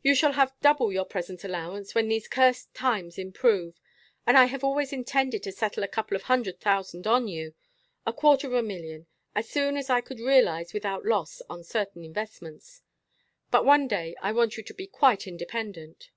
[0.00, 3.74] "You shall have double your present allowance when these cursed times improve.
[4.24, 7.52] And I have always intended to settle a couple of hundred thousand on you
[8.06, 12.04] a quarter of a million as soon as I could realize without loss on certain
[12.04, 12.82] investments.
[13.50, 16.10] But one day I want you to be quite independent."